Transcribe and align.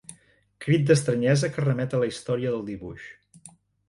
Crit 0.63 0.85
d'estranyesa 0.91 1.49
que 1.57 1.65
remet 1.65 1.93
a 1.97 1.99
la 2.05 2.07
història 2.13 2.55
del 2.55 2.65
dibuix. 2.71 3.05